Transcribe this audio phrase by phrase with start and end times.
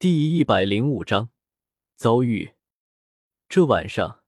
[0.00, 1.30] 第一百零五章
[1.96, 2.52] 遭遇。
[3.48, 4.20] 这晚上，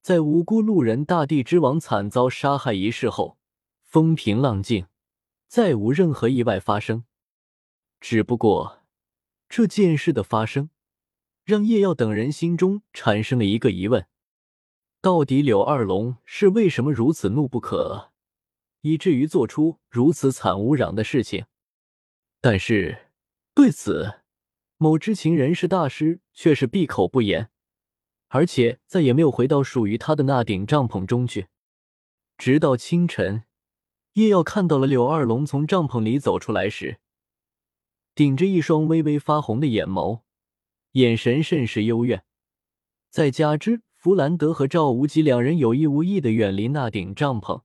[0.00, 3.36] 在无辜路人大地之王惨遭杀害一事后，
[3.82, 4.86] 风平浪静，
[5.48, 7.02] 再无任何意外发生。
[7.98, 8.84] 只不过，
[9.48, 10.70] 这件事的发生，
[11.42, 14.06] 让叶耀等人心中产生了一个疑问：
[15.00, 18.10] 到底柳二龙是为什么如此怒不可遏，
[18.82, 21.46] 以至于做出如此惨无嚷的事情？
[22.40, 23.10] 但是
[23.52, 24.19] 对此，
[24.82, 27.50] 某知情人士大师却是闭口不言，
[28.28, 31.48] 而且再也没有回到属于他的那顶帐篷中去。
[32.38, 33.44] 直到清晨，
[34.14, 36.98] 叶耀看到了柳二龙从帐篷里走出来时，
[38.14, 40.22] 顶着一双微微发红的眼眸，
[40.92, 42.24] 眼神甚是幽怨。
[43.10, 47.64] 再加之弗兰德和赵无极两人有意无意的远离那顶帐篷，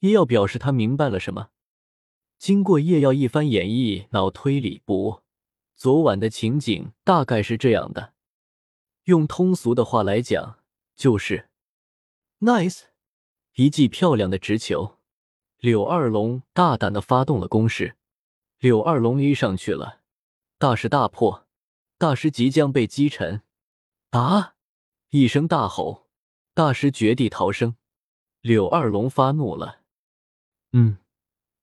[0.00, 1.50] 叶耀表示他明白了什么。
[2.40, 5.22] 经过叶耀一番演绎，脑推理不。
[5.76, 8.14] 昨晚的情景大概是这样的，
[9.04, 10.60] 用通俗的话来讲，
[10.94, 11.50] 就是
[12.40, 12.84] nice，
[13.54, 14.98] 一记漂亮的直球，
[15.58, 17.96] 柳二龙大胆的发动了攻势，
[18.58, 20.00] 柳二龙 A 上去了，
[20.58, 21.46] 大势大破，
[21.98, 23.42] 大师即将被击沉，
[24.10, 24.54] 啊！
[25.10, 26.08] 一声大吼，
[26.54, 27.76] 大师绝地逃生，
[28.40, 29.80] 柳二龙发怒了，
[30.72, 30.98] 嗯，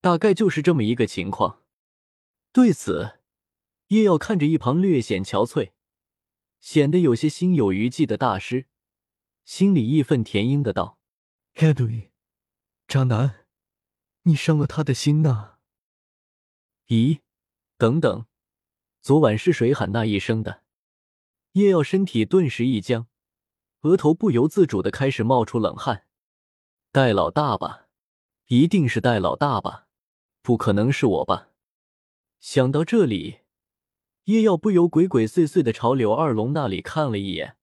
[0.02, 1.61] 大概就是这么一个情况，
[2.52, 3.20] 对此。
[3.92, 5.72] 叶耀看着一旁略显憔悴、
[6.61, 8.67] 显得有些心有余悸的大师，
[9.44, 10.97] 心里义愤填膺的道
[11.56, 12.08] ：“Edwin，
[12.88, 13.47] 渣男，
[14.23, 15.58] 你伤了他的心呐！”
[16.88, 17.19] 咦，
[17.78, 18.28] 等等，
[19.02, 20.64] 昨晚是谁喊那一声的？
[21.52, 23.08] 叶耀身体顿时一僵，
[23.81, 26.08] 额头不由自主的开始冒出冷汗。
[26.94, 27.89] 戴老大吧，
[28.47, 29.89] 一定是戴老大吧，
[30.42, 31.50] 不可能是我吧？
[32.39, 33.41] 想到这里。
[34.25, 37.58] 叶耀不由鬼鬼祟祟的朝柳二龙那里看了一眼，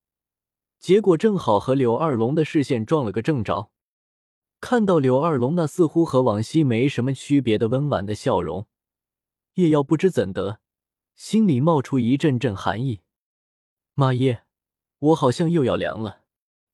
[0.77, 3.71] 结果正好和柳二龙的视线撞了个正着。
[4.59, 8.67] 看到柳二龙那似乎和往昔没什么区别的温婉的笑容，
[9.53, 10.59] 叶耀不知怎的，
[11.15, 12.99] 心里冒出一阵阵寒意。
[13.93, 14.43] 妈耶，
[14.99, 16.23] 我好像又要凉了。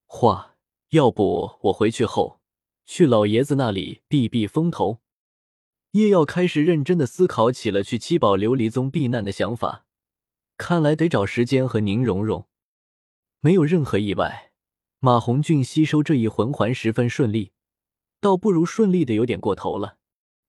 [0.08, 0.56] 话，
[0.90, 2.40] 要不我回去后
[2.88, 5.00] 去老爷子那里避避风头。
[5.92, 9.85] 叶耀开始认真的思考起了去七宝琉璃宗避难的想法，
[10.58, 12.48] 看来得找时间和宁荣荣。
[13.40, 14.52] 没有任何意外，
[15.00, 17.52] 马红俊吸收这一魂环十分顺利，
[18.20, 19.98] 倒不如顺利的有点过头了。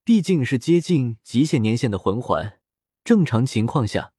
[0.04, 2.60] 毕竟是接近极限年限的魂环，
[3.04, 4.12] 正常情况下，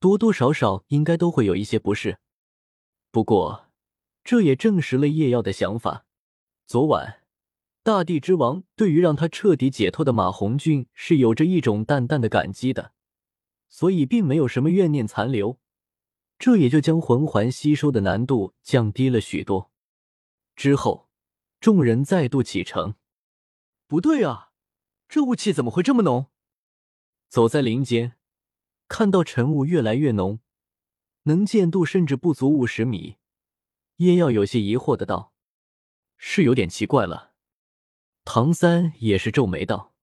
[0.00, 2.18] 多多少少应该都会有一些不适。
[3.10, 3.70] 不过，
[4.24, 6.04] 这也证实了叶耀的想法。
[6.66, 7.18] 昨晚。
[7.82, 12.92] 大地之王对于让他彻底解脱的马红俊是有着一种淡淡的感激的，
[13.70, 15.58] 所以并没有什么怨念残留，
[16.38, 19.70] 这也就将魂环吸收的难度降低了许多。
[20.54, 21.08] 之后，
[21.60, 22.96] 众人再度启程。
[23.86, 24.50] 不对啊，
[25.08, 26.26] 这雾气怎么会这么浓？
[27.28, 28.16] 走在林间，
[28.88, 30.40] 看到晨雾越来越浓，
[31.22, 33.16] 能见度甚至不足五十米，
[33.96, 35.32] 叶耀有些疑惑的道
[36.18, 37.34] ：“是有点奇怪了。”
[38.24, 39.94] 唐三也是皱眉道。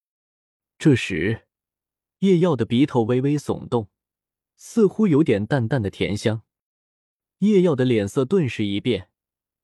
[0.80, 1.47] 这时，
[2.20, 3.90] 叶耀的鼻头微微耸动，
[4.56, 6.42] 似乎有点淡淡的甜香。
[7.40, 9.12] 叶耀的脸色顿时一变，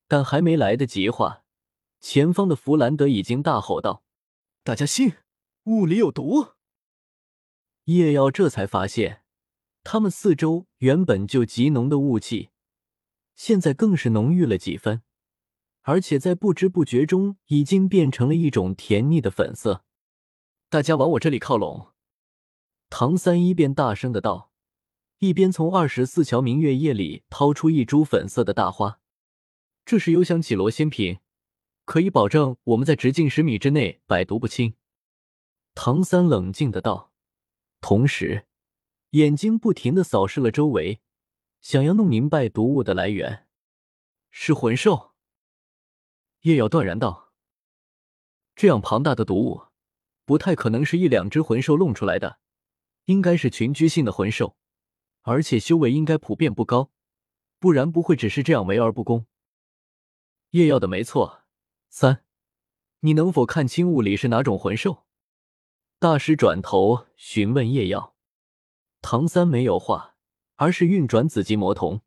[0.08, 1.44] 但还没来得及话，
[2.00, 4.04] 前方的弗兰德已经大吼道
[4.64, 5.14] ：“大家信，
[5.64, 6.50] 雾里有毒！”
[7.86, 9.24] 叶耀这才发现，
[9.84, 12.50] 他们四周原本就极浓的雾气，
[13.36, 15.02] 现在更是浓郁了几分。
[15.82, 19.84] 而且在不知不觉中，已经变成了一种甜腻的粉色。
[20.70, 21.93] 大家往我这里靠拢。
[22.96, 24.52] 唐三一边大声的道，
[25.18, 29.00] 一边从二十四桥明月夜里掏出一株粉色的大花。
[29.84, 31.18] 这是幽香绮罗仙品，
[31.86, 34.76] 可以保证我们在直径十米之内百毒不侵。
[35.74, 37.12] 唐三冷静的道，
[37.82, 38.46] 同时
[39.10, 41.02] 眼睛不停的扫视了周围，
[41.62, 43.48] 想要弄明白毒物的来源。
[44.30, 45.14] 是魂兽。
[46.42, 47.32] 叶瑶断然道
[48.56, 49.64] ：“这样庞大的毒物，
[50.26, 52.38] 不太可能是一两只魂兽弄出来的，
[53.06, 54.58] 应该是群居性的魂兽，
[55.22, 56.92] 而且修为应该普遍不高，
[57.60, 59.26] 不然不会只是这样围而不攻。”
[60.52, 61.44] 叶耀的没错。
[61.90, 62.24] 三，
[63.02, 65.06] 你能否看清雾里是哪种魂兽？
[66.00, 68.16] 大师转头询问叶耀。
[69.02, 70.16] 唐三没有话，
[70.56, 72.02] 而是运转紫极魔瞳，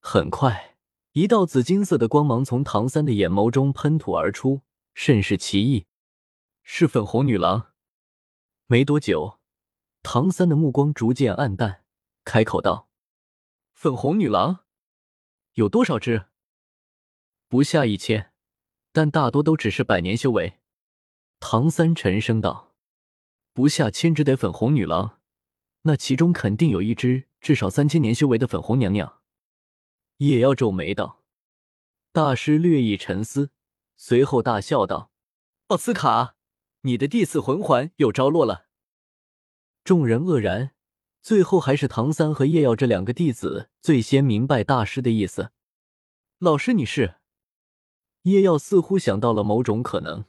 [0.00, 0.76] 很快。
[1.12, 4.62] 一道紫金色的光芒从唐三的眼眸中喷吐而出，
[4.94, 5.86] 甚是奇异。
[6.62, 7.72] 是粉红女郎。
[8.66, 9.38] 没多久，
[10.08, 11.82] 唐三的目光逐渐暗淡，
[12.24, 12.88] 开口道
[13.74, 14.60] ：“粉红女郎
[15.54, 16.26] 有多少只？
[17.48, 18.32] 不下一千，
[18.92, 20.60] 但大多都只是百年修为。
[21.40, 22.76] 唐三沉声道
[23.52, 25.18] ：“不下千只得粉红女郎，
[25.82, 29.20] 那其中肯定有一只至少三千年修为的粉红娘娘。”
[30.18, 31.24] 也要皱眉道
[32.12, 33.50] ：“大师略一沉思，
[33.96, 35.10] 随后大笑道
[35.66, 36.36] ：‘奥斯卡，
[36.82, 38.65] 你的第四魂环有着落了。’
[39.86, 40.72] 众人愕然。”
[41.22, 45.50] 最后还是唐三和叶耀这两个弟子最先明白大师的意思。
[46.38, 47.16] 老师，你是？
[48.22, 50.26] 叶耀似乎想到了某种可能。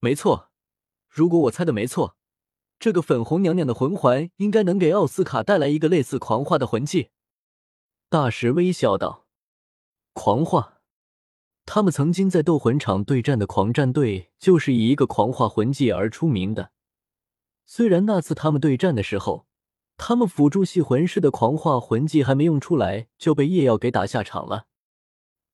[0.00, 0.50] 没错，
[1.08, 2.16] 如果我猜的没错，
[2.78, 7.10] 这个粉红娘娘的魂环应该能给奥斯卡带来一个类似狂化的魂技。
[8.08, 9.26] 大师微笑道
[10.14, 10.80] ：“狂化，
[11.66, 16.72] 他们曾经在斗魂场对战的狂战队就是以一个狂化魂技而出名的。
[17.68, 19.44] 虽然那次他们对战的时候。”
[20.00, 24.68] 他们辅助系魂师的狂化魂技还没用出来，就被夜耀给打下场了。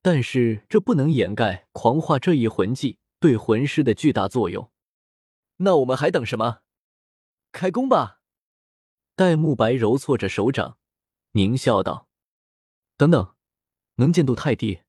[0.03, 4.69] 但是这不能掩盖狂化这一魂技对魂师的巨大作用。
[5.57, 6.59] 那我们还等什么？
[7.51, 8.19] 开工吧！
[9.15, 10.77] 戴沐白揉搓着手掌，
[11.33, 12.07] 狞笑道
[12.95, 13.33] ：“等等，
[13.95, 14.81] 能见度太低，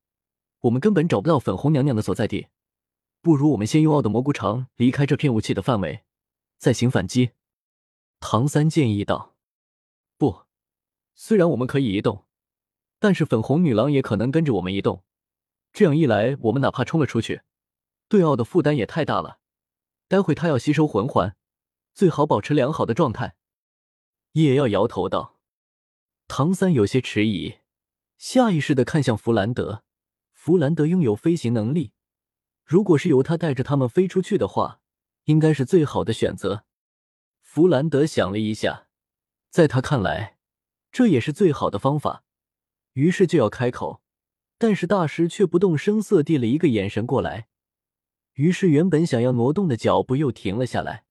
[0.61, 2.49] 我们根本找不到粉红娘娘的所在地。
[3.22, 6.05] 不如我们先用奥的蘑菇肠离开这片雾气的范围，
[6.58, 7.32] 再行反击。”
[8.20, 9.35] 唐三建议道。
[10.17, 10.44] 不，
[11.14, 12.25] 虽然我们可以移动，
[12.99, 15.05] 但是粉红女郎也可能跟着我们移动。
[15.73, 17.43] 这样一来，我们哪怕冲了出去，
[18.08, 19.41] 对奥的负担也太大了。
[20.08, 21.37] 待会他要吸收魂环，
[21.93, 23.37] 最好保持良好的状态。
[24.32, 25.38] 叶耀摇头道。
[26.29, 27.56] 唐三有些迟疑，
[28.17, 29.85] 下意识的看向弗兰德。
[30.32, 31.93] 弗兰德拥有飞行能力，
[32.64, 34.81] 如果是由他带着他们飞出去的话，
[35.26, 36.64] 应该是最好的选择。
[37.40, 38.88] 弗兰德想了一下。
[39.49, 40.38] 在他看来，
[40.90, 42.25] 这也是最好的方法，
[42.93, 44.02] 于是就要开口，
[44.58, 47.49] 但是大师却不动声色递了一个眼神过来，
[48.34, 51.06] 于是原本想要挪动的脚步又停了下来。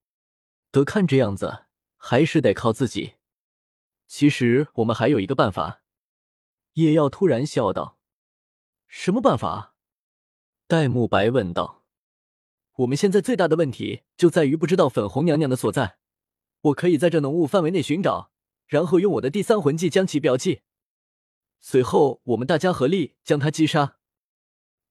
[0.69, 1.65] 得看这样子，
[1.97, 3.15] 还是得靠自己。
[4.05, 5.81] 其实我们还有一个办法。
[6.73, 7.97] 叶耀突然笑道
[8.87, 9.75] ：“什么办法？”
[10.67, 11.84] 戴沐白问道
[12.75, 15.97] ：“我们现在最大的问题就在于不知道粉红娘娘的所在，
[16.61, 18.31] 我可以在这浓雾范围内寻找。”
[18.67, 20.61] 然后用我的第三魂技将其标记，
[21.59, 23.97] 随后我们大家合力将他击杀。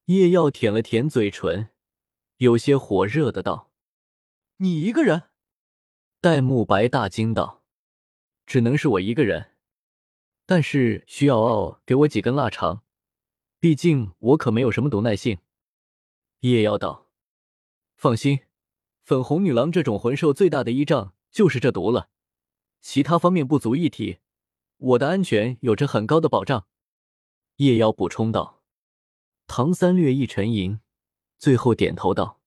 [0.04, 1.70] 叶耀舔了舔嘴唇，
[2.36, 3.72] 有些火热的道
[4.58, 5.24] ：“你一个人？”
[6.22, 7.64] 戴沐白大惊道
[8.46, 9.50] ：“只能是我一个人，
[10.46, 12.84] 但是需要奥给我几根腊肠，
[13.58, 15.38] 毕竟我可没有什么毒耐性。”
[16.40, 17.03] 叶耀道
[17.96, 18.40] ：“放心，
[19.02, 22.10] 粉红女郎这种魂兽最大的依仗就是这毒了。”
[22.80, 24.18] 其他方面不足一提，
[24.76, 26.66] 我的安全有着很高的保障。”
[27.56, 28.62] 叶妖补充道。
[29.46, 30.80] 唐三略一沉吟，
[31.38, 32.40] 最后点头道：“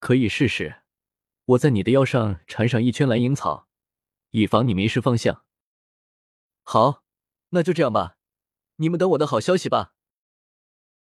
[0.00, 0.82] 可以试试。
[1.44, 3.68] 我在你的腰上缠上一圈蓝银草，
[4.30, 5.44] 以防你迷失方向。”
[6.64, 7.02] 好，
[7.50, 8.16] 那就这样吧。
[8.76, 9.94] 你们等我的好消息吧。